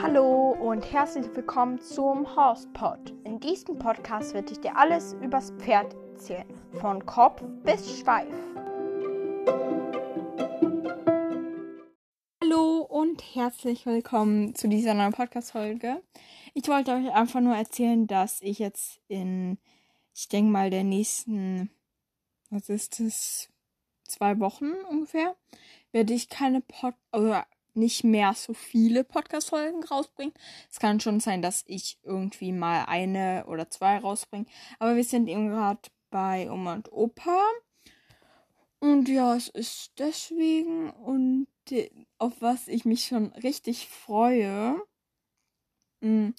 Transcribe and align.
Hallo 0.00 0.56
und 0.58 0.90
herzlich 0.90 1.26
willkommen 1.34 1.78
zum 1.78 2.34
Horsepod. 2.34 3.12
In 3.24 3.38
diesem 3.38 3.78
Podcast 3.78 4.32
werde 4.32 4.52
ich 4.52 4.60
dir 4.60 4.74
alles 4.74 5.12
übers 5.20 5.50
Pferd 5.58 5.94
erzählen, 6.12 6.46
von 6.80 7.04
Kopf 7.04 7.42
bis 7.64 7.98
Schweif. 7.98 8.32
Hallo 12.42 12.80
und 12.88 13.22
herzlich 13.34 13.84
willkommen 13.84 14.54
zu 14.54 14.68
dieser 14.68 14.94
neuen 14.94 15.12
Podcast-Folge. 15.12 16.02
Ich 16.54 16.66
wollte 16.68 16.92
euch 16.92 17.12
einfach 17.12 17.42
nur 17.42 17.56
erzählen, 17.56 18.06
dass 18.06 18.40
ich 18.40 18.58
jetzt 18.58 19.02
in, 19.08 19.58
ich 20.14 20.28
denke 20.28 20.50
mal, 20.50 20.70
der 20.70 20.84
nächsten, 20.84 21.70
was 22.48 22.70
ist 22.70 23.00
das, 23.00 23.50
zwei 24.08 24.38
Wochen 24.40 24.72
ungefähr, 24.90 25.36
werde 25.92 26.14
ich 26.14 26.28
keine 26.28 26.60
Pod, 26.60 26.94
oder 27.12 27.46
nicht 27.74 28.04
mehr 28.04 28.32
so 28.34 28.54
viele 28.54 29.04
Podcast-Folgen 29.04 29.84
rausbringen. 29.84 30.34
Es 30.70 30.80
kann 30.80 31.00
schon 31.00 31.20
sein, 31.20 31.42
dass 31.42 31.62
ich 31.66 31.98
irgendwie 32.02 32.52
mal 32.52 32.86
eine 32.86 33.44
oder 33.46 33.68
zwei 33.70 33.98
rausbringe. 33.98 34.46
Aber 34.78 34.96
wir 34.96 35.04
sind 35.04 35.28
eben 35.28 35.48
gerade 35.48 35.80
bei 36.10 36.50
Oma 36.50 36.74
und 36.74 36.90
Opa. 36.92 37.42
Und 38.78 39.08
ja, 39.08 39.36
es 39.36 39.48
ist 39.48 39.92
deswegen 39.98 40.90
und 40.90 41.46
auf 42.18 42.40
was 42.40 42.68
ich 42.68 42.84
mich 42.84 43.04
schon 43.04 43.32
richtig 43.32 43.88
freue, 43.88 44.80
mm, 46.00 46.30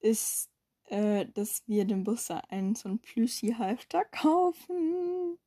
ist, 0.00 0.48
äh, 0.92 1.26
dass 1.32 1.66
wir 1.66 1.86
dem 1.86 2.04
Busser 2.04 2.42
einen 2.50 2.74
so 2.74 2.90
einen 2.90 2.98
Plüschi-Halfter 2.98 4.04
kaufen. 4.04 5.38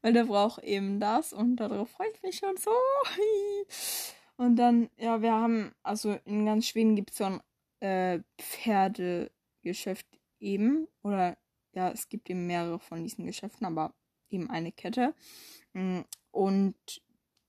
Weil 0.00 0.12
der 0.12 0.26
braucht 0.26 0.62
eben 0.62 1.00
das 1.00 1.32
und 1.32 1.56
darauf 1.56 1.90
freue 1.90 2.06
ich 2.14 2.22
mich 2.22 2.36
schon 2.36 2.56
so. 2.56 2.70
Und 4.36 4.56
dann, 4.56 4.90
ja, 4.96 5.20
wir 5.20 5.32
haben, 5.32 5.72
also 5.82 6.18
in 6.24 6.46
ganz 6.46 6.66
Schweden 6.66 6.96
gibt 6.96 7.10
es 7.10 7.18
so 7.18 7.24
ein 7.24 7.40
äh, 7.80 8.20
Pferdegeschäft 8.38 10.06
eben. 10.40 10.88
Oder 11.02 11.36
ja, 11.74 11.90
es 11.90 12.08
gibt 12.08 12.30
eben 12.30 12.46
mehrere 12.46 12.80
von 12.80 13.02
diesen 13.02 13.26
Geschäften, 13.26 13.66
aber 13.66 13.94
eben 14.30 14.50
eine 14.50 14.72
Kette. 14.72 15.14
Mm, 15.74 16.00
und 16.30 16.74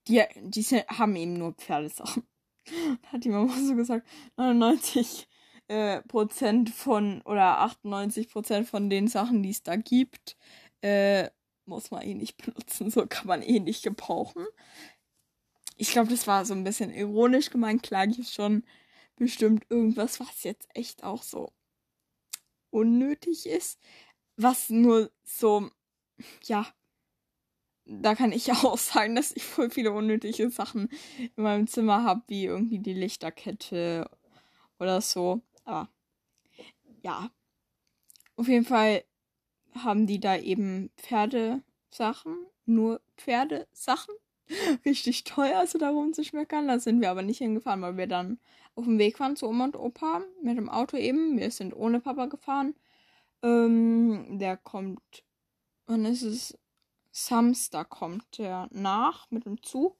die, 0.06 0.22
die 0.42 0.62
haben 0.62 1.16
eben 1.16 1.38
nur 1.38 1.54
Pferdesachen. 1.54 2.24
Hat 3.12 3.24
die 3.24 3.30
Mama 3.30 3.52
so 3.58 3.74
gesagt, 3.74 4.06
99 4.36 5.26
äh, 5.68 6.02
Prozent 6.02 6.70
von 6.70 7.22
oder 7.22 7.60
98 7.60 8.30
Prozent 8.30 8.68
von 8.68 8.90
den 8.90 9.08
Sachen, 9.08 9.42
die 9.42 9.50
es 9.50 9.62
da 9.62 9.76
gibt, 9.76 10.36
äh, 10.82 11.30
muss 11.66 11.90
man 11.90 12.02
eh 12.02 12.14
nicht 12.14 12.36
benutzen. 12.44 12.90
So 12.90 13.06
kann 13.06 13.26
man 13.26 13.42
eh 13.42 13.60
nicht 13.60 13.82
gebrauchen 13.82 14.46
ich 15.76 15.90
glaube, 15.92 16.10
das 16.10 16.26
war 16.26 16.44
so 16.44 16.54
ein 16.54 16.64
bisschen 16.64 16.92
ironisch 16.92 17.50
gemeint. 17.50 17.82
Klar 17.82 18.06
gibt 18.06 18.20
es 18.20 18.34
schon 18.34 18.64
bestimmt 19.16 19.66
irgendwas, 19.70 20.20
was 20.20 20.42
jetzt 20.42 20.68
echt 20.74 21.02
auch 21.04 21.22
so 21.22 21.52
unnötig 22.70 23.46
ist. 23.46 23.78
Was 24.36 24.70
nur 24.70 25.10
so, 25.24 25.70
ja, 26.44 26.66
da 27.86 28.14
kann 28.14 28.32
ich 28.32 28.50
auch 28.52 28.78
sagen, 28.78 29.14
dass 29.16 29.32
ich 29.32 29.44
voll 29.44 29.70
viele 29.70 29.92
unnötige 29.92 30.50
Sachen 30.50 30.88
in 31.36 31.42
meinem 31.42 31.66
Zimmer 31.66 32.04
habe, 32.04 32.22
wie 32.28 32.44
irgendwie 32.46 32.78
die 32.78 32.94
Lichterkette 32.94 34.10
oder 34.78 35.00
so. 35.00 35.42
Aber 35.64 35.88
ja, 37.02 37.30
auf 38.36 38.48
jeden 38.48 38.64
Fall 38.64 39.04
haben 39.74 40.06
die 40.06 40.20
da 40.20 40.36
eben 40.36 40.90
Pferdesachen, 40.96 42.36
nur 42.66 43.00
Pferdesachen 43.16 44.14
richtig 44.84 45.24
teuer, 45.24 45.58
also 45.58 45.78
da 45.78 45.90
rumzuschmeckern. 45.90 46.68
Da 46.68 46.78
sind 46.78 47.00
wir 47.00 47.10
aber 47.10 47.22
nicht 47.22 47.38
hingefahren, 47.38 47.82
weil 47.82 47.96
wir 47.96 48.06
dann 48.06 48.38
auf 48.74 48.84
dem 48.84 48.98
Weg 48.98 49.20
waren 49.20 49.36
zu 49.36 49.46
Oma 49.46 49.64
und 49.64 49.76
Opa 49.76 50.22
mit 50.42 50.56
dem 50.56 50.68
Auto 50.68 50.96
eben. 50.96 51.38
Wir 51.38 51.50
sind 51.50 51.74
ohne 51.74 52.00
Papa 52.00 52.26
gefahren. 52.26 52.74
Ähm, 53.42 54.38
der 54.38 54.56
kommt, 54.56 55.24
wann 55.86 56.04
ist 56.04 56.22
es? 56.22 56.58
Samstag 57.16 57.90
kommt 57.90 58.38
der 58.38 58.68
nach 58.72 59.30
mit 59.30 59.44
dem 59.44 59.62
Zug. 59.62 59.96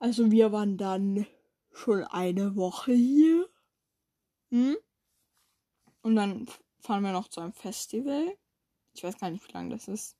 Also 0.00 0.32
wir 0.32 0.50
waren 0.50 0.76
dann 0.76 1.24
schon 1.70 2.02
eine 2.02 2.56
Woche 2.56 2.92
hier. 2.92 3.48
Hm? 4.52 4.76
Und 6.02 6.14
dann 6.14 6.46
fahren 6.78 7.02
wir 7.02 7.12
noch 7.12 7.28
zu 7.28 7.40
einem 7.40 7.54
Festival. 7.54 8.36
Ich 8.92 9.02
weiß 9.02 9.18
gar 9.18 9.30
nicht, 9.30 9.48
wie 9.48 9.52
lange 9.52 9.70
das 9.70 9.88
ist. 9.88 10.14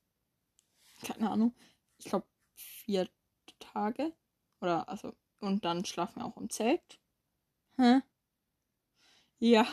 Keine 1.03 1.29
Ahnung. 1.29 1.53
Ich 1.99 2.05
glaube 2.05 2.25
vier 2.55 3.07
Tage. 3.59 4.11
Oder 4.59 4.89
also, 4.89 5.13
und 5.39 5.63
dann 5.63 5.85
schlafen 5.85 6.21
wir 6.21 6.25
auch 6.25 6.37
im 6.37 6.49
Zelt. 6.49 6.99
Hä? 7.77 8.01
Ja. 9.37 9.67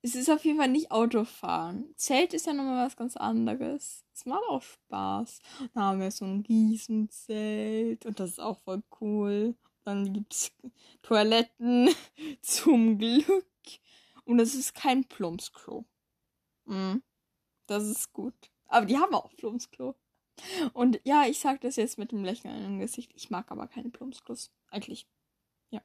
Es 0.00 0.14
ist 0.14 0.30
auf 0.30 0.44
jeden 0.46 0.58
Fall 0.58 0.68
nicht 0.68 0.90
Autofahren. 0.90 1.94
Zelt 1.96 2.32
ist 2.32 2.46
ja 2.46 2.54
nochmal 2.54 2.86
was 2.86 2.96
ganz 2.96 3.16
anderes. 3.18 4.04
Es 4.14 4.24
macht 4.24 4.44
auch 4.48 4.62
Spaß. 4.62 5.40
Da 5.74 5.80
haben 5.80 6.00
wir 6.00 6.10
so 6.10 6.24
ein 6.24 6.40
Riesenzelt 6.48 8.06
und 8.06 8.18
das 8.18 8.30
ist 8.30 8.40
auch 8.40 8.58
voll 8.60 8.82
cool. 9.00 9.54
Dann 9.84 10.12
gibt's 10.14 10.52
Toiletten 11.02 11.90
zum 12.40 12.96
Glück. 12.96 13.44
Und 14.24 14.40
es 14.40 14.54
ist 14.54 14.74
kein 14.74 15.04
Plumpsklo. 15.04 15.84
Mhm. 16.64 17.02
Das 17.66 17.84
ist 17.84 18.12
gut. 18.12 18.34
Aber 18.66 18.86
die 18.86 18.98
haben 18.98 19.14
auch 19.14 19.34
Plumpsklo. 19.36 19.94
Und 20.72 21.00
ja, 21.04 21.26
ich 21.26 21.38
sage 21.38 21.60
das 21.60 21.76
jetzt 21.76 21.98
mit 21.98 22.12
dem 22.12 22.24
Lächeln 22.24 22.64
im 22.64 22.78
Gesicht. 22.80 23.12
Ich 23.14 23.30
mag 23.30 23.50
aber 23.50 23.68
keine 23.68 23.90
Plumpsklos. 23.90 24.50
Eigentlich. 24.70 25.06
Ja. 25.70 25.82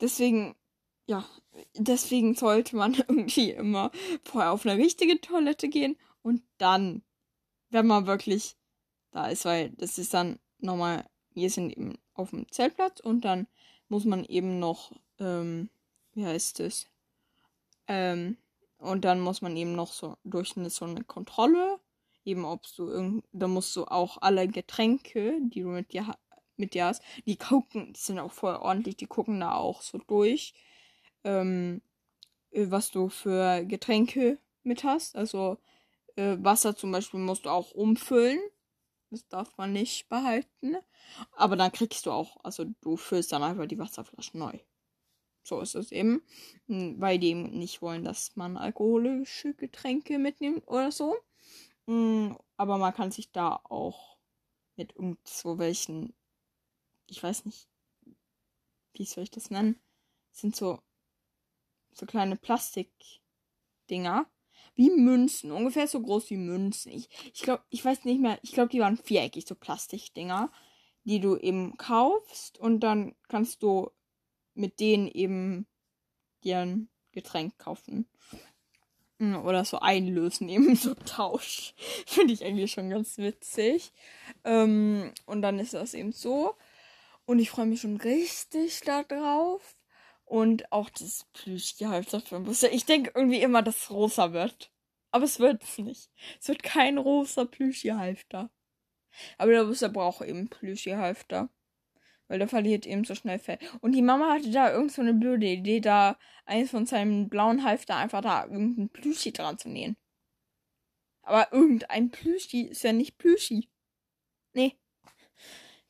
Deswegen, 0.00 0.56
ja, 1.06 1.24
deswegen 1.74 2.34
sollte 2.34 2.76
man 2.76 2.94
irgendwie 3.08 3.50
immer 3.52 3.90
vorher 4.24 4.52
auf 4.52 4.66
eine 4.66 4.82
richtige 4.82 5.20
Toilette 5.20 5.68
gehen 5.68 5.96
und 6.22 6.42
dann, 6.58 7.02
wenn 7.70 7.86
man 7.86 8.06
wirklich 8.06 8.56
da 9.12 9.28
ist, 9.28 9.44
weil 9.44 9.70
das 9.70 9.98
ist 9.98 10.12
dann 10.12 10.38
nochmal, 10.58 11.08
wir 11.30 11.50
sind 11.50 11.70
eben 11.70 11.98
auf 12.14 12.30
dem 12.30 12.50
Zeltplatz 12.50 13.00
und 13.00 13.24
dann 13.24 13.46
muss 13.88 14.04
man 14.04 14.24
eben 14.24 14.58
noch, 14.58 14.92
ähm, 15.18 15.70
wie 16.16 16.26
heißt 16.26 16.60
es? 16.60 16.86
Ähm, 17.86 18.36
und 18.78 19.04
dann 19.04 19.20
muss 19.20 19.42
man 19.42 19.56
eben 19.56 19.74
noch 19.74 19.92
so 19.92 20.16
durch 20.24 20.56
eine, 20.56 20.70
so 20.70 20.84
eine 20.84 21.04
Kontrolle 21.04 21.78
eben 22.26 22.44
ob 22.44 22.62
du 22.76 22.88
irgend, 22.88 23.24
da 23.32 23.46
musst 23.46 23.74
du 23.76 23.84
auch 23.84 24.18
alle 24.20 24.48
Getränke, 24.48 25.38
die 25.40 25.62
du 25.62 25.68
mit 25.68 25.92
dir 25.92 26.18
mit 26.58 26.72
dir 26.72 26.86
hast, 26.86 27.02
die 27.26 27.36
gucken, 27.36 27.92
die 27.92 28.00
sind 28.00 28.18
auch 28.18 28.32
voll 28.32 28.54
ordentlich, 28.56 28.96
die 28.96 29.06
gucken 29.06 29.40
da 29.40 29.54
auch 29.54 29.82
so 29.82 29.98
durch, 29.98 30.54
ähm, 31.22 31.82
äh, 32.50 32.70
was 32.70 32.90
du 32.90 33.10
für 33.10 33.62
Getränke 33.66 34.38
mit 34.62 34.82
hast. 34.82 35.16
Also 35.16 35.58
äh, 36.16 36.36
Wasser 36.40 36.74
zum 36.74 36.92
Beispiel 36.92 37.20
musst 37.20 37.44
du 37.44 37.50
auch 37.50 37.72
umfüllen. 37.72 38.40
Das 39.10 39.28
darf 39.28 39.56
man 39.58 39.74
nicht 39.74 40.08
behalten. 40.08 40.76
Aber 41.32 41.56
dann 41.56 41.72
kriegst 41.72 42.06
du 42.06 42.10
auch, 42.10 42.38
also 42.42 42.64
du 42.80 42.96
füllst 42.96 43.32
dann 43.32 43.42
einfach 43.42 43.66
die 43.66 43.78
Wasserflaschen 43.78 44.40
neu. 44.40 44.58
So 45.46 45.60
ist 45.60 45.76
es 45.76 45.92
eben. 45.92 46.22
Hm, 46.66 47.00
weil 47.00 47.20
die 47.20 47.34
nicht 47.34 47.80
wollen, 47.80 48.02
dass 48.02 48.34
man 48.34 48.56
alkoholische 48.56 49.54
Getränke 49.54 50.18
mitnimmt 50.18 50.66
oder 50.66 50.90
so. 50.90 51.16
Mm, 51.86 52.32
aber 52.56 52.78
man 52.78 52.92
kann 52.92 53.12
sich 53.12 53.30
da 53.30 53.60
auch 53.64 54.18
mit 54.74 54.96
irgend 54.96 55.20
so 55.26 55.58
welchen, 55.58 56.14
ich 57.06 57.22
weiß 57.22 57.44
nicht, 57.44 57.68
wie 58.94 59.04
soll 59.04 59.22
ich 59.24 59.30
das 59.30 59.50
nennen? 59.50 59.80
sind 60.32 60.56
so, 60.56 60.80
so 61.92 62.06
kleine 62.06 62.36
Plastikdinger. 62.36 64.26
Wie 64.74 64.90
Münzen, 64.90 65.52
ungefähr 65.52 65.86
so 65.86 66.02
groß 66.02 66.28
wie 66.30 66.36
Münzen. 66.36 66.92
Ich, 66.92 67.08
ich 67.32 67.42
glaube, 67.42 67.62
ich 67.70 67.82
weiß 67.84 68.04
nicht 68.04 68.20
mehr, 68.20 68.38
ich 68.42 68.52
glaube, 68.52 68.68
die 68.70 68.80
waren 68.80 68.98
viereckig, 68.98 69.46
so 69.46 69.54
Plastikdinger, 69.54 70.50
die 71.04 71.20
du 71.20 71.36
eben 71.36 71.76
kaufst 71.78 72.58
und 72.58 72.80
dann 72.80 73.14
kannst 73.28 73.62
du 73.62 73.90
mit 74.56 74.80
denen 74.80 75.08
eben 75.08 75.66
dir 76.42 76.58
ein 76.58 76.88
Getränk 77.12 77.58
kaufen. 77.58 78.08
Hm, 79.18 79.44
oder 79.44 79.64
so 79.64 79.78
einlösen, 79.80 80.48
eben 80.50 80.76
so 80.76 80.94
Tausch. 80.94 81.74
Finde 82.06 82.34
ich 82.34 82.44
eigentlich 82.44 82.72
schon 82.72 82.90
ganz 82.90 83.18
witzig. 83.18 83.92
Ähm, 84.44 85.12
und 85.26 85.42
dann 85.42 85.58
ist 85.58 85.74
das 85.74 85.94
eben 85.94 86.12
so. 86.12 86.56
Und 87.24 87.38
ich 87.38 87.50
freue 87.50 87.66
mich 87.66 87.80
schon 87.80 87.96
richtig 87.96 88.80
darauf. 88.82 89.76
Und 90.24 90.72
auch 90.72 90.90
das 90.90 91.26
Plüschgehalter 91.32 92.20
für 92.20 92.40
Busse. 92.40 92.68
Ich 92.68 92.84
denke 92.84 93.12
irgendwie 93.14 93.40
immer, 93.40 93.62
dass 93.62 93.76
es 93.84 93.90
rosa 93.90 94.32
wird. 94.32 94.72
Aber 95.12 95.24
es 95.24 95.38
wird 95.38 95.62
es 95.62 95.78
nicht. 95.78 96.10
Es 96.40 96.48
wird 96.48 96.62
kein 96.62 96.98
rosa 96.98 97.44
Plüschgehalter. 97.44 98.50
Aber 99.38 99.52
der 99.52 99.64
Busse 99.64 99.88
braucht 99.88 100.22
eben 100.22 100.48
Plüschgehalter. 100.48 101.48
Weil 102.28 102.38
der 102.38 102.48
verliert 102.48 102.86
eben 102.86 103.04
so 103.04 103.14
schnell 103.14 103.38
Fell. 103.38 103.58
Und 103.80 103.92
die 103.92 104.02
Mama 104.02 104.32
hatte 104.32 104.50
da 104.50 104.72
irgend 104.72 104.92
so 104.92 105.02
eine 105.02 105.14
blöde 105.14 105.46
Idee, 105.46 105.80
da 105.80 106.18
eins 106.44 106.70
von 106.70 106.86
seinem 106.86 107.28
blauen 107.28 107.62
Halfter 107.62 107.96
einfach 107.96 108.20
da 108.20 108.44
irgendein 108.44 108.88
Plüschi 108.88 109.32
dran 109.32 109.58
zu 109.58 109.68
nähen. 109.68 109.96
Aber 111.22 111.52
irgendein 111.52 112.10
Plüschi 112.10 112.62
ist 112.62 112.84
ja 112.84 112.92
nicht 112.92 113.18
Plüschi. 113.18 113.68
Nee. 114.52 114.76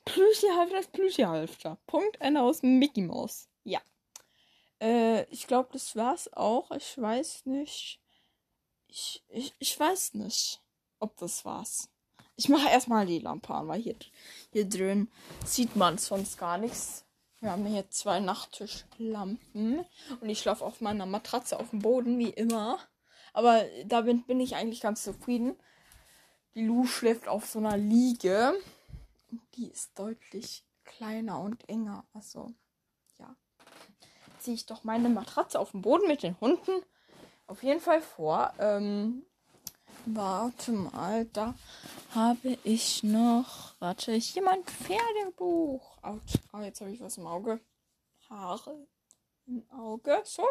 Plüschi-Halfter 0.06 0.78
ist 0.78 0.92
Plüschi-Halfter. 0.92 1.78
Punkt, 1.86 2.20
Ende 2.20 2.40
aus 2.40 2.62
Mickey 2.62 3.02
Mouse. 3.02 3.48
Ja. 3.64 3.80
Äh, 4.80 5.24
ich 5.30 5.46
glaube, 5.46 5.68
das 5.72 5.96
war's 5.96 6.32
auch. 6.32 6.70
Ich 6.70 6.96
weiß 6.96 7.46
nicht. 7.46 8.00
Ich, 8.88 9.24
ich, 9.28 9.52
ich 9.58 9.78
weiß 9.78 10.14
nicht, 10.14 10.62
ob 11.00 11.16
das 11.16 11.44
war's. 11.44 11.90
Ich 12.36 12.48
mache 12.48 12.68
erstmal 12.68 13.06
die 13.06 13.18
Lampe 13.18 13.54
an, 13.54 13.68
weil 13.68 13.80
hier, 13.80 13.96
hier 14.52 14.68
drin 14.68 15.10
sieht 15.44 15.74
man 15.74 15.98
sonst 15.98 16.38
gar 16.38 16.58
nichts. 16.58 17.04
Wir 17.40 17.50
haben 17.50 17.66
hier 17.66 17.88
zwei 17.90 18.20
Nachttischlampen 18.20 19.84
und 20.20 20.28
ich 20.28 20.40
schlafe 20.40 20.64
auf 20.64 20.80
meiner 20.80 21.06
Matratze 21.06 21.58
auf 21.58 21.70
dem 21.70 21.80
Boden, 21.80 22.18
wie 22.18 22.30
immer. 22.30 22.78
Aber 23.32 23.64
da 23.84 24.02
bin, 24.02 24.22
bin 24.24 24.40
ich 24.40 24.54
eigentlich 24.56 24.80
ganz 24.80 25.02
zufrieden. 25.02 25.56
Die 26.54 26.64
Lu 26.64 26.86
schläft 26.86 27.28
auf 27.28 27.46
so 27.46 27.58
einer 27.58 27.76
Liege. 27.76 28.54
Und 29.30 29.42
die 29.56 29.68
ist 29.68 29.98
deutlich 29.98 30.64
kleiner 30.84 31.40
und 31.40 31.68
enger. 31.68 32.04
Also, 32.14 32.52
ja. 33.18 33.34
Ziehe 34.38 34.54
ich 34.54 34.66
doch 34.66 34.84
meine 34.84 35.08
Matratze 35.08 35.58
auf 35.58 35.72
den 35.72 35.82
Boden 35.82 36.08
mit 36.08 36.22
den 36.22 36.40
Hunden 36.40 36.82
auf 37.46 37.62
jeden 37.62 37.80
Fall 37.80 38.00
vor. 38.00 38.52
Ähm, 38.58 39.24
warte 40.06 40.72
mal, 40.72 41.26
da 41.26 41.54
habe 42.14 42.58
ich 42.64 43.02
noch. 43.02 43.74
Warte, 43.78 44.12
hier 44.12 44.42
mein 44.42 44.64
Pferdebuch. 44.64 45.98
Autsch. 46.02 46.38
Ah, 46.52 46.62
jetzt 46.62 46.80
habe 46.80 46.90
ich 46.90 47.00
was 47.00 47.18
im 47.18 47.26
Auge. 47.26 47.60
Haare 48.28 48.86
im 49.46 49.68
Auge. 49.70 50.22
So. 50.24 50.44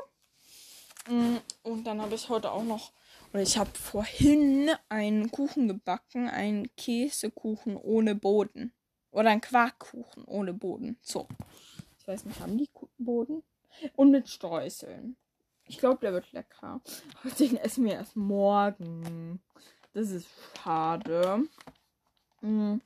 Mm, 1.08 1.38
und 1.64 1.86
dann 1.86 2.02
habe 2.02 2.16
ich 2.16 2.30
heute 2.30 2.52
auch 2.52 2.64
noch, 2.64 2.92
oder 3.32 3.42
ich 3.42 3.58
habe 3.58 3.72
vorhin 3.72 4.72
einen 4.90 5.32
Kuchen 5.32 5.68
gebacken, 5.68 6.30
einen 6.30 6.74
Käsekuchen 6.76 7.78
ohne 7.78 8.16
Boden. 8.16 8.74
Oder 9.12 9.30
einen 9.30 9.42
Quarkkuchen 9.42 10.26
ohne 10.26 10.54
Boden. 10.54 10.98
So. 11.02 11.28
Ich 12.00 12.08
weiß 12.08 12.26
nicht, 12.26 12.40
haben 12.40 12.58
die 12.58 12.70
Boden? 12.98 13.44
Und 13.96 14.12
mit 14.12 14.30
Streuseln. 14.30 15.16
Ich 15.68 15.78
glaube, 15.78 16.00
der 16.02 16.14
wird 16.14 16.32
lecker. 16.32 16.82
Aber 17.22 17.30
den 17.40 17.58
essen 17.58 17.86
wir 17.86 17.94
erst 17.94 18.16
morgen. 18.16 19.42
Das 19.94 20.12
ist 20.12 20.28
schade. 20.58 21.44
Mhm. 22.42 22.82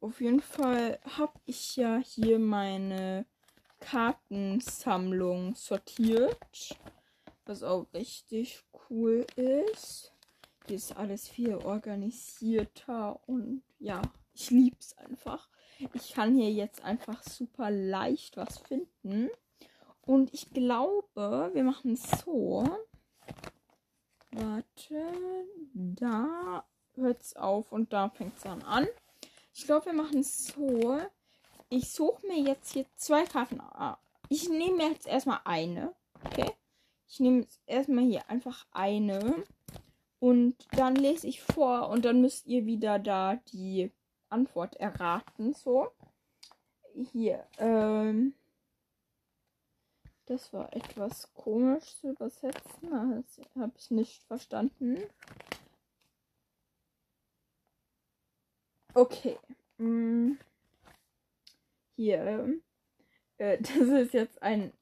Auf 0.00 0.20
jeden 0.20 0.40
Fall 0.40 1.00
habe 1.16 1.38
ich 1.44 1.76
ja 1.76 1.98
hier 1.98 2.38
meine 2.38 3.26
Kartensammlung 3.80 5.54
sortiert. 5.54 6.78
Was 7.44 7.62
auch 7.62 7.86
richtig 7.92 8.62
cool 8.88 9.26
ist. 9.36 10.12
Hier 10.66 10.76
ist 10.76 10.96
alles 10.96 11.28
viel 11.28 11.54
organisierter 11.54 13.20
und 13.26 13.62
ja, 13.78 14.02
ich 14.34 14.50
liebe 14.50 14.76
es 14.78 14.96
einfach. 14.98 15.48
Ich 15.94 16.12
kann 16.12 16.34
hier 16.34 16.52
jetzt 16.52 16.82
einfach 16.84 17.22
super 17.22 17.70
leicht 17.70 18.36
was 18.36 18.58
finden. 18.58 19.30
Und 20.08 20.32
ich 20.32 20.48
glaube, 20.48 21.50
wir 21.52 21.62
machen 21.62 21.94
so. 21.94 22.64
Warte, 24.30 25.44
da 25.74 26.64
hört 26.94 27.20
es 27.20 27.36
auf 27.36 27.70
und 27.72 27.92
da 27.92 28.08
fängt 28.08 28.34
es 28.38 28.42
dann 28.44 28.62
an. 28.62 28.88
Ich 29.52 29.66
glaube, 29.66 29.84
wir 29.84 29.92
machen 29.92 30.20
es 30.20 30.46
so. 30.46 30.98
Ich 31.68 31.92
suche 31.92 32.26
mir 32.26 32.40
jetzt 32.40 32.72
hier 32.72 32.86
zwei 32.96 33.24
Karten. 33.24 33.60
Ich 34.30 34.48
nehme 34.48 34.82
jetzt 34.84 35.06
erstmal 35.06 35.40
eine. 35.44 35.94
Okay. 36.24 36.52
Ich 37.06 37.20
nehme 37.20 37.40
jetzt 37.40 37.60
erstmal 37.66 38.04
hier 38.04 38.30
einfach 38.30 38.64
eine. 38.70 39.44
Und 40.20 40.56
dann 40.72 40.96
lese 40.96 41.26
ich 41.26 41.42
vor 41.42 41.90
und 41.90 42.06
dann 42.06 42.22
müsst 42.22 42.46
ihr 42.46 42.64
wieder 42.64 42.98
da 42.98 43.36
die 43.52 43.92
Antwort 44.30 44.74
erraten. 44.76 45.52
So. 45.52 45.88
Hier. 46.94 47.46
Ähm. 47.58 48.32
Das 50.28 50.52
war 50.52 50.70
etwas 50.76 51.32
komisch 51.32 51.96
zu 51.96 52.10
übersetzen. 52.10 52.90
Das 52.90 53.40
habe 53.56 53.72
ich 53.78 53.90
nicht 53.90 54.22
verstanden. 54.24 55.02
Okay. 58.92 59.38
Hm. 59.78 60.38
Hier. 61.96 62.60
Äh, 63.38 63.58
das 63.62 63.70
ist 63.70 64.12
jetzt 64.12 64.42
ein, 64.42 64.74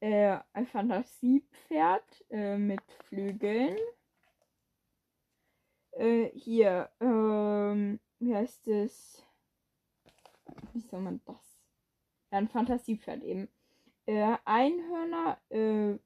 äh, 0.00 0.38
ein 0.52 0.66
Fantasiepferd 0.66 2.26
äh, 2.28 2.58
mit 2.58 2.82
Flügeln. 3.08 3.78
Äh, 5.92 6.26
hier. 6.34 6.90
Ähm, 7.00 8.00
wie 8.18 8.34
heißt 8.34 8.68
es? 8.68 9.26
Wie 10.74 10.80
soll 10.80 11.00
man 11.00 11.22
das? 11.24 11.58
Ja, 12.30 12.36
ein 12.36 12.48
Fantasiepferd 12.48 13.22
eben 13.22 13.48
äh, 14.06 14.36
Einhörner, 14.44 15.40
äh, 15.50 15.98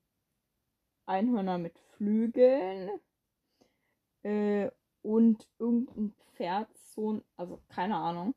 Einhörner 1.06 1.58
mit 1.58 1.78
Flügeln 1.96 2.90
äh, 4.22 4.70
und 5.02 5.48
irgendein 5.58 6.14
Pferd, 6.34 6.68
so 6.76 7.14
ein, 7.14 7.24
also 7.36 7.60
keine 7.68 7.96
Ahnung, 7.96 8.34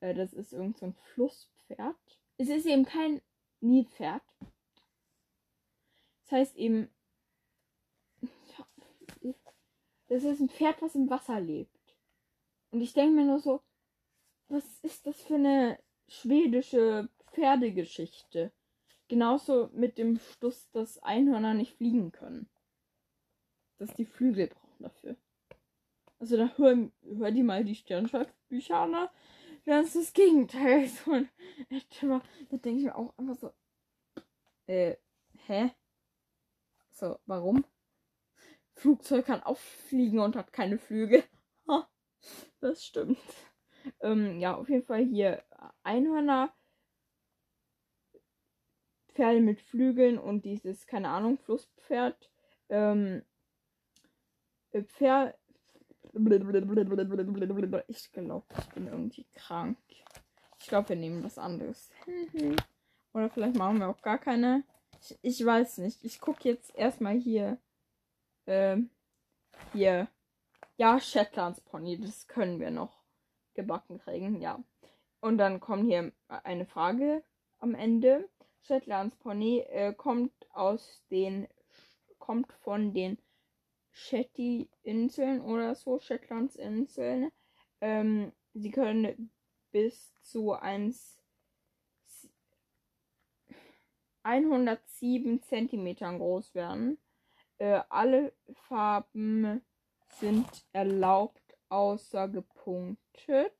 äh, 0.00 0.14
das 0.14 0.32
ist 0.32 0.52
irgendein 0.52 0.92
so 0.92 1.00
Flusspferd. 1.14 1.96
Es 2.38 2.48
ist 2.48 2.66
eben 2.66 2.84
kein 2.84 3.22
Nilpferd. 3.60 4.22
Das 6.22 6.32
heißt 6.32 6.56
eben, 6.56 6.90
das 10.08 10.24
ist 10.24 10.40
ein 10.40 10.50
Pferd, 10.50 10.82
was 10.82 10.94
im 10.94 11.08
Wasser 11.08 11.40
lebt. 11.40 11.70
Und 12.70 12.80
ich 12.80 12.92
denke 12.92 13.14
mir 13.14 13.24
nur 13.24 13.40
so, 13.40 13.62
was 14.48 14.64
ist 14.80 15.06
das 15.06 15.22
für 15.22 15.36
eine 15.36 15.78
schwedische 16.08 17.08
Pferdegeschichte? 17.32 18.52
Genauso 19.08 19.70
mit 19.72 19.98
dem 19.98 20.18
Stuss, 20.18 20.68
dass 20.72 20.98
Einhörner 20.98 21.54
nicht 21.54 21.76
fliegen 21.76 22.12
können. 22.12 22.48
Dass 23.78 23.94
die 23.94 24.06
Flügel 24.06 24.48
brauchen 24.48 24.82
dafür. 24.82 25.16
Also 26.18 26.36
da 26.36 26.56
hören 26.56 26.92
hör 27.02 27.30
die 27.30 27.42
mal 27.42 27.64
die 27.64 27.74
Sternschreibücher 27.74 28.76
an. 28.76 29.08
Das 29.64 29.86
ist 29.86 29.96
das 29.96 30.12
Gegenteil. 30.12 30.88
So 31.04 31.12
ein. 31.12 31.28
Da 31.68 32.56
denke 32.56 32.78
ich 32.78 32.84
mir 32.84 32.96
auch 32.96 33.16
einfach 33.18 33.36
so. 33.36 33.52
Äh, 34.66 34.96
hä? 35.46 35.70
So, 36.90 37.18
warum? 37.26 37.64
Flugzeug 38.72 39.26
kann 39.26 39.42
auch 39.42 39.58
fliegen 39.58 40.18
und 40.18 40.36
hat 40.36 40.52
keine 40.52 40.78
Flügel. 40.78 41.22
Ha, 41.68 41.88
das 42.60 42.84
stimmt. 42.84 43.18
Ähm, 44.00 44.40
ja, 44.40 44.56
auf 44.56 44.68
jeden 44.68 44.84
Fall 44.84 45.04
hier 45.04 45.44
Einhörner 45.82 46.52
Pferde 49.16 49.40
mit 49.40 49.60
Flügeln 49.60 50.18
und 50.18 50.44
dieses, 50.44 50.86
keine 50.86 51.08
Ahnung, 51.08 51.38
Flusspferd. 51.38 52.30
Ähm, 52.68 53.22
äh, 54.72 54.82
Pferd. 54.82 55.34
Ich 57.88 58.12
glaube, 58.12 58.44
ich 58.58 58.68
bin 58.74 58.86
irgendwie 58.86 59.26
krank. 59.34 59.78
Ich 60.60 60.68
glaube, 60.68 60.90
wir 60.90 60.96
nehmen 60.96 61.24
was 61.24 61.38
anderes. 61.38 61.90
Oder 63.14 63.30
vielleicht 63.30 63.56
machen 63.56 63.78
wir 63.78 63.88
auch 63.88 64.02
gar 64.02 64.18
keine. 64.18 64.64
Ich, 65.00 65.18
ich 65.22 65.44
weiß 65.44 65.78
nicht. 65.78 66.04
Ich 66.04 66.20
gucke 66.20 66.48
jetzt 66.48 66.74
erstmal 66.76 67.18
hier. 67.18 67.58
Ähm, 68.46 68.90
hier. 69.72 70.08
Ja, 70.76 71.00
Shetlands 71.00 71.62
Pony. 71.62 71.98
Das 71.98 72.28
können 72.28 72.60
wir 72.60 72.70
noch 72.70 73.02
gebacken 73.54 73.98
kriegen. 73.98 74.40
Ja. 74.40 74.62
Und 75.20 75.38
dann 75.38 75.60
kommt 75.60 75.86
hier 75.86 76.12
eine 76.28 76.66
Frage 76.66 77.22
am 77.58 77.74
Ende. 77.74 78.28
Shetlands 78.66 79.16
Pony 79.16 79.60
äh, 79.68 79.94
kommt 79.94 80.32
aus 80.50 81.02
den 81.10 81.46
kommt 82.18 82.52
von 82.52 82.92
den 82.92 83.18
Shetty-Inseln 83.92 85.40
oder 85.40 85.74
so, 85.74 86.00
Shetlands 86.00 86.56
Inseln. 86.56 87.30
Ähm, 87.80 88.32
sie 88.52 88.70
können 88.70 89.30
bis 89.70 90.12
zu 90.22 90.52
1, 90.52 91.20
107 94.24 95.42
Zentimetern 95.42 96.18
groß 96.18 96.54
werden. 96.54 96.98
Äh, 97.58 97.82
alle 97.88 98.32
Farben 98.68 99.62
sind 100.18 100.46
erlaubt, 100.72 101.56
außer 101.68 102.28
gepunktet. 102.28 103.52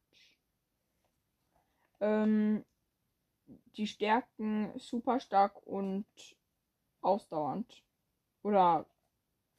Ähm, 2.01 2.65
die 3.77 3.87
Stärken 3.87 4.73
super 4.79 5.21
stark 5.21 5.67
und 5.67 6.07
ausdauernd. 7.01 7.85
Oder 8.43 8.87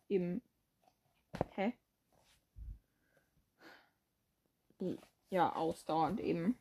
eben. 0.10 0.42
Hä? 1.52 1.74
Ja, 5.30 5.54
ausdauernd 5.56 6.20
eben. 6.20 6.58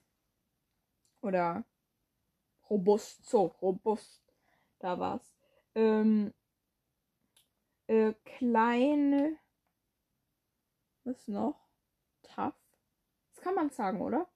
Oder 1.23 1.65
robust. 2.69 3.25
So, 3.27 3.55
robust. 3.63 4.23
Da 4.79 4.99
war's. 4.99 5.35
Ähm, 5.75 6.35
äh, 7.87 8.15
kleine. 8.25 9.39
Was 11.05 11.29
noch? 11.29 11.69
Tough. 12.23 12.55
Das 13.35 13.45
kann 13.45 13.55
man 13.55 13.71
sagen, 13.71 14.01
oder? 14.01 14.29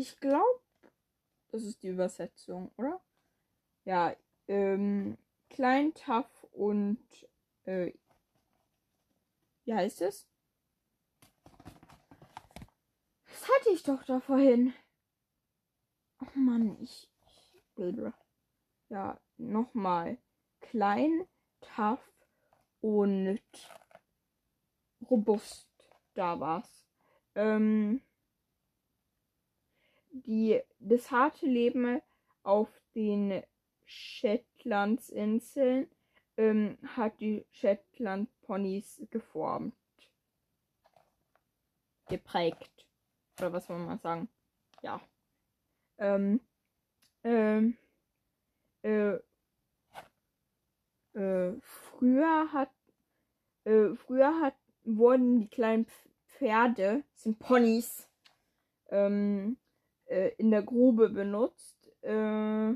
Ich 0.00 0.20
glaube, 0.20 0.60
das 1.48 1.64
ist 1.64 1.82
die 1.82 1.88
Übersetzung, 1.88 2.70
oder? 2.76 3.02
Ja, 3.84 4.14
ähm, 4.46 5.18
klein, 5.50 5.92
tough 5.92 6.46
und 6.52 7.00
äh, 7.64 7.92
wie 9.64 9.74
heißt 9.74 10.02
es? 10.02 10.28
Das 13.24 13.48
hatte 13.48 13.70
ich 13.72 13.82
doch 13.82 14.04
da 14.04 14.20
vorhin. 14.20 14.72
Oh 16.20 16.38
Mann, 16.38 16.80
ich. 16.80 17.10
ich 17.26 18.04
ja, 18.88 19.20
nochmal. 19.36 20.18
Klein, 20.60 21.26
tough 21.74 22.12
und 22.80 23.42
robust. 25.10 25.68
Da 26.14 26.38
war's. 26.38 26.86
Ähm, 27.34 28.00
die, 30.26 30.60
das 30.78 31.10
harte 31.10 31.46
Leben 31.46 32.00
auf 32.42 32.68
den 32.94 33.42
Shetlandsinseln 33.84 35.88
ähm, 36.36 36.78
hat 36.96 37.20
die 37.20 37.44
Shetland 37.50 38.28
Ponys 38.42 39.02
geformt. 39.10 39.74
Geprägt. 42.08 42.86
Oder 43.38 43.52
was 43.52 43.66
soll 43.66 43.78
man 43.78 43.98
sagen? 43.98 44.28
Ja. 44.82 45.00
Ähm, 45.98 46.40
ähm, 47.24 47.76
äh, 48.82 49.18
äh, 51.14 51.60
früher 51.60 52.52
hat, 52.52 52.70
äh, 53.64 53.94
früher 53.96 54.40
hat, 54.40 54.54
wurden 54.84 55.40
die 55.40 55.48
kleinen 55.48 55.86
Pferde, 56.26 57.04
sind 57.14 57.38
Ponys, 57.38 58.08
ähm, 58.90 59.58
äh, 60.08 60.30
in 60.36 60.50
der 60.50 60.62
Grube 60.62 61.08
benutzt. 61.10 61.90
Äh, 62.02 62.74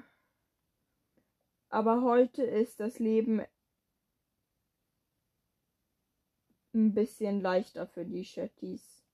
aber 1.69 2.03
heute 2.03 2.43
ist 2.43 2.81
das 2.81 2.99
Leben 2.99 3.43
ein 6.75 6.95
bisschen 6.95 7.41
leichter 7.41 7.87
für 7.87 8.05
die 8.05 8.25
Shetties. 8.25 9.05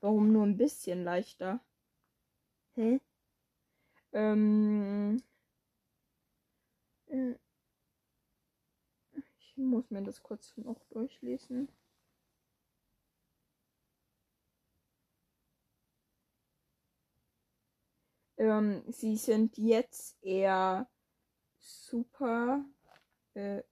Warum 0.00 0.32
nur 0.32 0.44
ein 0.44 0.56
bisschen 0.56 1.04
leichter? 1.04 1.60
Hä? 2.74 3.00
Ähm. 4.12 5.22
Äh, 7.06 7.34
ich 9.38 9.56
muss 9.56 9.90
mir 9.90 10.02
das 10.02 10.22
kurz 10.22 10.56
noch 10.56 10.82
durchlesen. 10.90 11.68
Ähm, 18.42 18.82
sie 18.88 19.16
sind 19.16 19.56
jetzt 19.56 20.16
eher 20.20 20.88
super, 21.60 22.64
äh, 23.34 23.62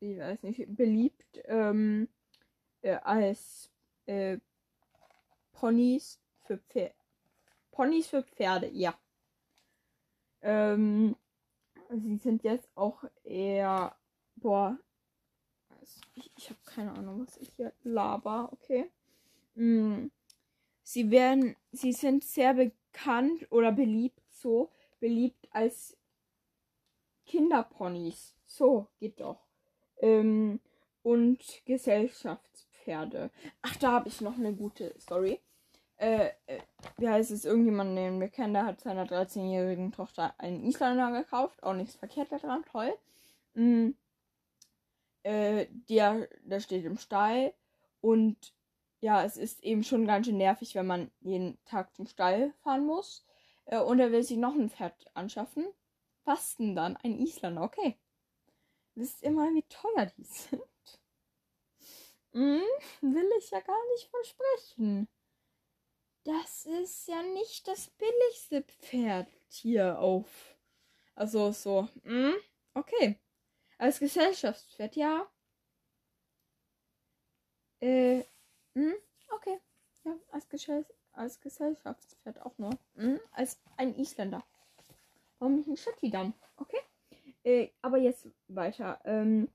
ich 0.00 0.18
weiß 0.18 0.42
nicht, 0.42 0.66
beliebt 0.74 1.40
ähm, 1.44 2.08
äh, 2.82 2.96
als 2.96 3.70
äh, 4.06 4.38
Ponys 5.52 6.18
für 6.44 6.58
Pferde. 6.58 6.92
Ponys 7.70 8.08
für 8.08 8.24
Pferde, 8.24 8.66
ja. 8.70 8.98
Ähm, 10.42 11.14
sie 11.90 12.16
sind 12.16 12.42
jetzt 12.42 12.68
auch 12.74 13.04
eher, 13.22 13.96
boah, 14.34 14.76
ich, 16.16 16.32
ich 16.36 16.50
habe 16.50 16.60
keine 16.64 16.90
Ahnung, 16.94 17.28
was 17.28 17.36
ich 17.36 17.50
hier 17.54 17.72
laber, 17.84 18.52
okay. 18.52 18.90
Mm. 19.54 20.08
Sie 20.82 21.12
werden, 21.12 21.54
sie 21.70 21.92
sind 21.92 22.24
sehr 22.24 22.72
bekannt 22.92 23.46
oder 23.50 23.72
beliebt 23.72 24.20
so, 24.30 24.70
beliebt 25.00 25.48
als 25.52 25.96
Kinderponys. 27.26 28.34
So, 28.46 28.88
geht 28.98 29.20
doch. 29.20 29.46
Ähm, 29.98 30.60
und 31.02 31.40
Gesellschaftspferde. 31.64 33.30
Ach, 33.62 33.76
da 33.76 33.92
habe 33.92 34.08
ich 34.08 34.20
noch 34.20 34.36
eine 34.36 34.54
gute 34.54 34.94
Story. 34.98 35.40
Äh, 35.96 36.30
äh, 36.46 36.60
wie 36.96 37.08
heißt 37.08 37.30
es? 37.30 37.44
Irgendjemand, 37.44 37.96
den 37.96 38.20
wir 38.20 38.28
kennen, 38.28 38.54
der 38.54 38.64
hat 38.64 38.80
seiner 38.80 39.06
13-jährigen 39.06 39.92
Tochter 39.92 40.34
einen 40.38 40.64
Isländer 40.64 41.12
gekauft. 41.12 41.62
Auch 41.62 41.74
nichts 41.74 41.96
verkehrt 41.96 42.32
daran, 42.32 42.64
toll. 42.64 42.92
Mhm. 43.54 43.96
Äh, 45.22 45.66
der, 45.88 46.28
der 46.42 46.60
steht 46.60 46.84
im 46.84 46.96
Stall. 46.96 47.52
Und 48.00 48.54
ja, 49.00 49.24
es 49.24 49.36
ist 49.36 49.62
eben 49.64 49.82
schon 49.82 50.06
ganz 50.06 50.26
schön 50.26 50.36
nervig, 50.36 50.74
wenn 50.74 50.86
man 50.86 51.10
jeden 51.20 51.62
Tag 51.64 51.94
zum 51.94 52.06
Stall 52.06 52.52
fahren 52.62 52.86
muss. 52.86 53.26
Äh, 53.66 53.78
und 53.78 53.98
er 54.00 54.12
will 54.12 54.22
sich 54.22 54.36
noch 54.36 54.54
ein 54.54 54.70
Pferd 54.70 55.10
anschaffen. 55.14 55.66
Was 56.24 56.56
denn 56.56 56.76
dann? 56.76 56.96
Ein 56.98 57.18
Isländer, 57.18 57.62
okay. 57.62 57.98
Wisst 58.94 59.22
ihr 59.22 59.30
mal, 59.30 59.52
wie 59.54 59.64
teuer 59.68 60.06
die 60.16 60.24
sind? 60.24 60.62
Hm, 62.32 62.62
will 63.00 63.30
ich 63.38 63.50
ja 63.50 63.60
gar 63.60 63.88
nicht 63.92 64.08
versprechen. 64.08 65.08
Das 66.24 66.66
ist 66.66 67.08
ja 67.08 67.22
nicht 67.22 67.66
das 67.66 67.90
billigste 67.90 68.62
Pferd 68.62 69.28
hier 69.48 69.98
auf. 69.98 70.56
Also 71.14 71.50
so, 71.52 71.88
hm, 72.02 72.34
okay. 72.74 73.18
Als 73.78 73.98
Gesellschaftspferd, 73.98 74.96
ja. 74.96 75.26
Äh, 77.80 78.24
hm, 78.74 78.94
okay. 79.30 79.58
Ja, 80.04 80.16
als, 80.30 80.48
Gesell 80.48 80.86
als 81.12 81.40
Gesellschaftspferd 81.40 82.40
auch 82.42 82.56
nur. 82.58 82.70
Hm, 82.94 83.20
als 83.32 83.60
ein 83.76 83.94
Isländer. 83.96 84.44
Warum 85.38 85.56
nicht 85.56 85.68
ein 85.68 85.76
Shetty 85.76 86.10
dann? 86.10 86.34
Okay. 86.56 86.80
Äh, 87.42 87.70
aber 87.82 87.98
jetzt 87.98 88.28
weiter. 88.48 89.00
Ähm, 89.04 89.48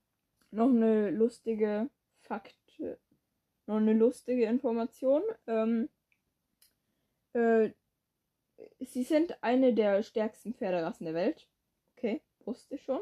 noch 0.52 0.70
eine 0.70 1.12
lustige 1.12 1.90
Fakt. 2.22 2.56
Noch 3.68 3.78
eine 3.78 3.94
lustige 3.94 4.46
Information. 4.46 5.22
Ähm, 5.48 5.90
äh, 7.34 7.72
sie 8.80 9.04
sind 9.04 9.44
eine 9.44 9.74
der 9.74 10.04
stärksten 10.04 10.54
Pferderassen 10.54 11.06
der 11.06 11.14
Welt. 11.14 11.48
Okay, 11.96 12.22
wusste 12.46 12.76
ich 12.76 12.84
schon. 12.84 13.02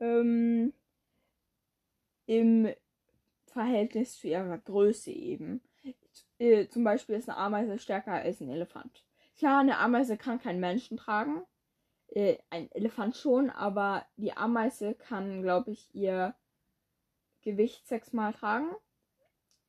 Ähm, 0.00 0.72
Im 2.26 2.74
Verhältnis 3.56 4.18
zu 4.18 4.28
ihrer 4.28 4.58
Größe 4.58 5.10
eben. 5.10 5.62
Äh, 6.38 6.68
zum 6.68 6.84
Beispiel 6.84 7.16
ist 7.16 7.28
eine 7.28 7.38
Ameise 7.38 7.78
stärker 7.78 8.12
als 8.12 8.40
ein 8.40 8.50
Elefant. 8.50 9.02
Klar, 9.38 9.60
eine 9.60 9.78
Ameise 9.78 10.18
kann 10.18 10.38
keinen 10.38 10.60
Menschen 10.60 10.98
tragen, 10.98 11.42
äh, 12.08 12.36
ein 12.50 12.70
Elefant 12.72 13.16
schon, 13.16 13.50
aber 13.50 14.06
die 14.16 14.32
Ameise 14.32 14.94
kann, 14.94 15.42
glaube 15.42 15.70
ich, 15.70 15.94
ihr 15.94 16.34
Gewicht 17.42 17.86
sechsmal 17.86 18.32
tragen. 18.34 18.70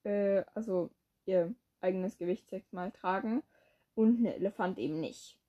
Äh, 0.04 0.44
also 0.54 0.92
ihr 1.26 1.56
eigenes 1.80 2.18
Gewicht 2.18 2.50
sechsmal 2.50 2.92
tragen. 2.92 3.44
Und 3.96 4.22
ein 4.22 4.26
Elefant 4.26 4.78
eben 4.78 5.00
nicht. 5.00 5.40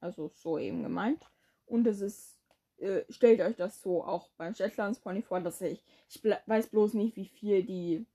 Also 0.00 0.28
so 0.28 0.58
eben 0.58 0.82
gemeint. 0.82 1.24
Und 1.64 1.86
es 1.86 2.00
ist, 2.00 2.37
äh, 2.78 3.04
stellt 3.10 3.40
euch 3.40 3.56
das 3.56 3.80
so 3.80 4.04
auch 4.04 4.30
beim 4.36 4.54
Shetlandspony 4.54 5.22
vor, 5.22 5.40
dass 5.40 5.60
ich, 5.60 5.82
ich 6.08 6.22
weiß 6.24 6.68
bloß 6.68 6.94
nicht, 6.94 7.16
wie 7.16 7.26
viel 7.26 7.64
die 7.64 8.06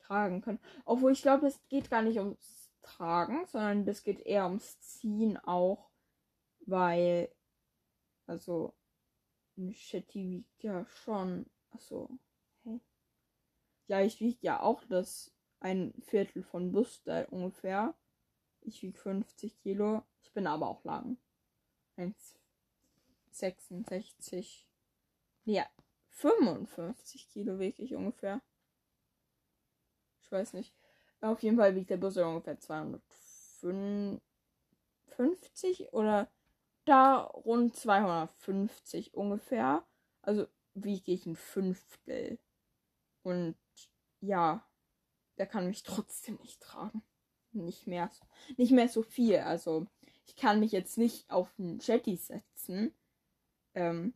tragen 0.00 0.40
können. 0.40 0.60
Obwohl 0.84 1.12
ich 1.12 1.22
glaube, 1.22 1.46
es 1.46 1.60
geht 1.68 1.90
gar 1.90 2.02
nicht 2.02 2.18
ums 2.18 2.70
Tragen, 2.82 3.46
sondern 3.46 3.84
das 3.84 4.02
geht 4.02 4.20
eher 4.20 4.44
ums 4.46 4.80
Ziehen 4.80 5.36
auch, 5.36 5.90
weil 6.60 7.28
also, 8.28 8.74
ein 9.56 9.72
Shetty 9.72 10.30
wiegt 10.30 10.62
ja 10.62 10.84
schon. 10.84 11.46
Achso. 11.70 12.10
Hä? 12.62 12.78
Ja, 13.86 14.02
ich 14.02 14.20
wiege 14.20 14.38
ja 14.42 14.60
auch 14.60 14.84
das 14.84 15.34
ein 15.60 15.94
Viertel 16.02 16.42
von 16.42 16.70
Buster 16.70 17.26
ungefähr. 17.32 17.94
Ich 18.60 18.82
wiege 18.82 18.98
50 18.98 19.58
Kilo. 19.60 20.02
Ich 20.20 20.32
bin 20.34 20.46
aber 20.46 20.68
auch 20.68 20.84
lang. 20.84 21.16
1,66. 23.42 24.64
Ja, 25.44 25.66
55 26.10 27.28
Kilo 27.28 27.58
wiege 27.58 27.82
ich 27.82 27.94
ungefähr. 27.94 28.40
Ich 30.22 30.32
weiß 30.32 30.52
nicht. 30.52 30.74
Auf 31.20 31.42
jeden 31.42 31.56
Fall 31.56 31.74
wiegt 31.74 31.90
der 31.90 31.96
Buster 31.96 32.28
ungefähr 32.28 32.60
250 32.60 34.20
oder 35.92 36.30
da 36.84 37.20
rund 37.22 37.74
250 37.76 39.14
ungefähr. 39.14 39.84
Also 40.22 40.46
wiege 40.74 41.12
ich 41.12 41.26
ein 41.26 41.36
Fünftel. 41.36 42.38
Und 43.22 43.56
ja, 44.20 44.64
der 45.38 45.46
kann 45.46 45.66
mich 45.66 45.82
trotzdem 45.82 46.36
nicht 46.42 46.60
tragen. 46.60 47.02
Nicht 47.52 47.86
mehr, 47.86 48.10
nicht 48.56 48.72
mehr 48.72 48.88
so 48.88 49.02
viel. 49.02 49.38
Also 49.38 49.86
ich 50.26 50.36
kann 50.36 50.60
mich 50.60 50.72
jetzt 50.72 50.98
nicht 50.98 51.30
auf 51.30 51.48
einen 51.58 51.78
Jetty 51.80 52.16
setzen. 52.16 52.94
Ähm, 53.74 54.14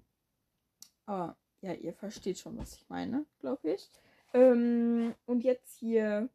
aber 1.07 1.37
ja, 1.61 1.75
ihr 1.75 1.95
versteht 1.95 2.39
schon, 2.39 2.59
was 2.59 2.75
ich 2.75 2.89
meine, 2.89 3.27
glaube 3.39 3.73
ich. 3.73 3.89
Ähm, 4.35 5.15
und 5.27 5.45
jetzt 5.45 5.79
hier. 5.79 6.29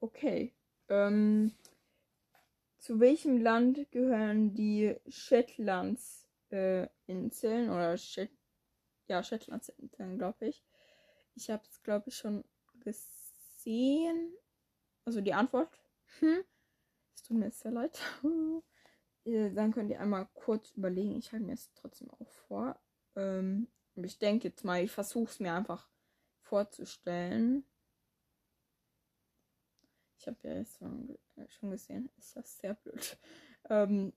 Okay. 0.00 0.52
Ähm, 0.88 1.52
zu 2.78 2.98
welchem 2.98 3.40
Land 3.40 3.90
gehören 3.92 4.54
die 4.54 4.96
Shetlands 5.08 6.26
äh, 6.50 6.88
Inseln 7.06 7.70
oder 7.70 7.96
Shet 7.96 8.30
ja, 9.08 9.22
Shetlands 9.22 9.68
Inseln, 9.68 10.18
glaube 10.18 10.46
ich. 10.46 10.64
Ich 11.34 11.50
habe 11.50 11.62
es, 11.70 11.82
glaube 11.82 12.08
ich, 12.08 12.16
schon 12.16 12.44
gesehen. 12.80 14.32
Also 15.04 15.20
die 15.20 15.34
Antwort. 15.34 15.78
Hm. 16.20 16.44
Es 17.14 17.22
tut 17.22 17.36
mir 17.36 17.50
sehr 17.50 17.72
leid. 17.72 17.98
Dann 19.24 19.72
könnt 19.72 19.90
ihr 19.90 20.00
einmal 20.00 20.26
kurz 20.34 20.70
überlegen. 20.72 21.16
Ich 21.16 21.32
halte 21.32 21.44
mir 21.46 21.54
es 21.54 21.72
trotzdem 21.74 22.10
auch 22.10 22.30
vor. 22.48 22.80
Ähm, 23.14 23.68
ich 23.94 24.18
denke 24.18 24.48
jetzt 24.48 24.64
mal, 24.64 24.82
ich 24.82 24.90
versuche 24.90 25.30
es 25.30 25.40
mir 25.40 25.54
einfach 25.54 25.88
vorzustellen. 26.40 27.64
Ich 30.18 30.26
habe 30.26 30.38
ja 30.42 30.54
jetzt 30.54 30.78
schon 30.78 31.70
gesehen, 31.70 32.10
ist 32.16 32.36
das 32.36 32.58
sehr 32.58 32.74
blöd. 32.74 33.18
Ähm, 33.68 34.12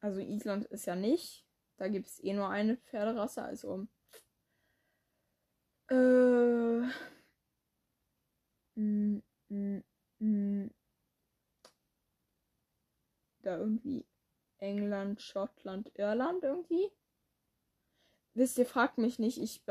also 0.00 0.20
Island 0.20 0.64
ist 0.66 0.86
ja 0.86 0.96
nicht. 0.96 1.46
Da 1.76 1.88
gibt 1.88 2.06
es 2.06 2.22
eh 2.22 2.32
nur 2.32 2.48
eine 2.48 2.76
Pferderasse, 2.76 3.42
also. 3.42 3.86
Äh. 5.90 6.88
Mm, 8.78 9.22
mm, 9.50 9.82
mm, 10.20 10.70
da 13.48 13.58
irgendwie 13.58 14.06
England, 14.58 15.22
Schottland, 15.22 15.90
Irland 15.94 16.42
irgendwie. 16.42 16.90
Wisst 18.34 18.58
ihr, 18.58 18.66
fragt 18.66 18.98
mich 18.98 19.18
nicht. 19.18 19.38
Ich, 19.38 19.62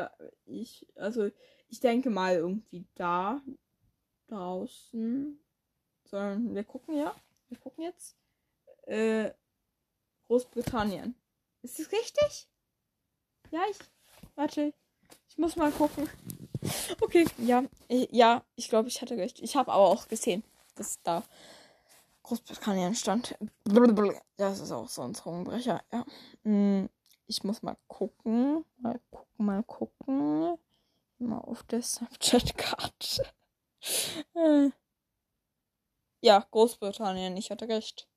ich, 0.46 0.88
also, 0.96 1.30
ich 1.70 1.80
denke 1.80 2.10
mal 2.10 2.36
irgendwie 2.36 2.86
da 2.96 3.42
draußen. 4.28 5.40
Sondern 6.04 6.56
wir 6.56 6.64
gucken 6.64 6.98
ja. 6.98 7.16
Wir 7.50 7.58
gucken 7.60 7.84
jetzt. 7.84 8.18
Äh, 8.84 9.32
Großbritannien. 10.28 11.16
Ist 11.62 11.80
das 11.80 11.92
richtig? 11.92 12.50
Ja, 13.52 13.62
ich. 13.70 13.78
Warte. 14.36 14.74
Ich 15.30 15.38
muss 15.38 15.56
mal 15.56 15.72
gucken. 15.72 16.10
Okay, 17.00 17.26
ja. 17.38 17.64
Ja, 17.90 18.44
ich 18.56 18.70
glaube, 18.70 18.90
ich 18.90 19.02
hatte 19.02 19.18
recht. 19.18 19.40
Ich 19.40 19.56
habe 19.56 19.72
aber 19.72 19.86
auch 19.86 20.08
gesehen, 20.08 20.44
dass 20.76 21.02
da 21.04 21.24
Großbritannien 22.28 22.94
stand. 22.94 23.38
Das 24.36 24.60
ist 24.60 24.72
auch 24.74 24.90
so 24.90 25.02
ein 25.02 25.16
Zungenbrecher, 25.16 25.82
ja. 25.94 26.06
Hm, 26.44 26.90
ich 27.26 27.44
muss 27.46 27.64
mal 27.64 27.78
gucken. 27.88 28.66
Mal 28.78 29.00
gucken, 29.10 29.46
mal 29.46 29.64
gucken. 29.64 30.58
Mal 31.20 31.38
auf 31.40 31.64
der 31.64 31.82
Snapchat-Karte. 31.82 33.24
Äh. 34.34 34.70
Ja, 36.20 36.46
Großbritannien, 36.52 37.38
ich 37.38 37.50
hatte 37.50 37.70
recht. 37.70 38.10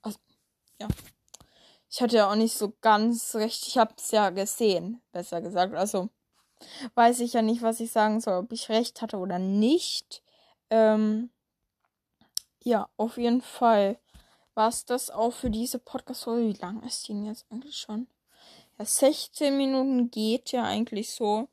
Also, 0.00 0.18
ja. 0.80 0.88
Ich 1.90 2.00
hatte 2.00 2.16
ja 2.16 2.30
auch 2.30 2.34
nicht 2.34 2.56
so 2.56 2.72
ganz 2.80 3.34
recht. 3.34 3.66
Ich 3.66 3.76
habe 3.76 3.92
es 3.98 4.10
ja 4.10 4.30
gesehen, 4.30 5.02
besser 5.12 5.42
gesagt. 5.42 5.74
Also 5.74 6.08
weiß 6.94 7.20
ich 7.20 7.34
ja 7.34 7.42
nicht, 7.42 7.60
was 7.60 7.80
ich 7.80 7.92
sagen 7.92 8.20
soll, 8.20 8.38
ob 8.38 8.52
ich 8.52 8.70
recht 8.70 9.02
hatte 9.02 9.18
oder 9.18 9.38
nicht. 9.38 10.22
Ähm, 10.70 11.30
ja, 12.64 12.88
auf 12.96 13.18
jeden 13.18 13.42
Fall 13.42 13.98
war 14.54 14.68
es 14.68 14.84
das 14.84 15.10
auch 15.10 15.32
für 15.32 15.50
diese 15.50 15.78
Podcast-Folge. 15.78 16.54
Wie 16.54 16.60
lang 16.60 16.82
ist 16.82 17.06
die 17.06 17.12
denn 17.12 17.26
jetzt 17.26 17.46
eigentlich 17.50 17.76
schon? 17.76 18.08
Ja, 18.78 18.84
16 18.84 19.56
Minuten 19.56 20.10
geht 20.10 20.50
ja 20.52 20.64
eigentlich 20.64 21.10
so. 21.10 21.48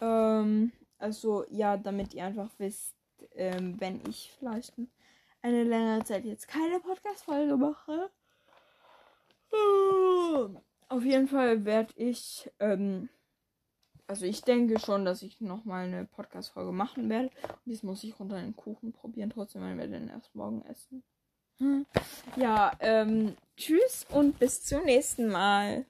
Ähm, 0.00 0.72
also 0.98 1.44
ja, 1.50 1.76
damit 1.76 2.14
ihr 2.14 2.24
einfach 2.24 2.50
wisst, 2.58 2.94
ähm, 3.34 3.80
wenn 3.80 4.00
ich 4.08 4.32
vielleicht 4.38 4.72
eine 5.42 5.64
längere 5.64 6.04
Zeit 6.04 6.24
jetzt 6.24 6.46
keine 6.46 6.78
Podcast-Folge 6.80 7.56
mache. 7.56 8.10
Auf 10.88 11.04
jeden 11.04 11.26
Fall 11.26 11.64
werde 11.64 11.92
ich, 11.96 12.50
ähm, 12.60 13.08
also 14.06 14.26
ich 14.26 14.42
denke 14.42 14.78
schon, 14.78 15.04
dass 15.04 15.22
ich 15.22 15.40
nochmal 15.40 15.86
eine 15.86 16.04
Podcast-Folge 16.04 16.72
machen 16.72 17.08
werde. 17.08 17.30
Und 17.64 17.72
jetzt 17.72 17.84
muss 17.84 18.04
ich 18.04 18.18
runter 18.18 18.40
den 18.40 18.56
Kuchen 18.56 18.92
probieren, 18.92 19.30
trotzdem, 19.30 19.62
wenn 19.62 19.78
wir 19.78 19.86
den 19.86 20.08
erst 20.08 20.34
morgen 20.34 20.62
essen. 20.62 21.02
Hm. 21.58 21.86
Ja, 22.36 22.72
ähm, 22.80 23.36
tschüss 23.56 24.06
und 24.10 24.38
bis 24.38 24.64
zum 24.64 24.84
nächsten 24.84 25.28
Mal. 25.28 25.86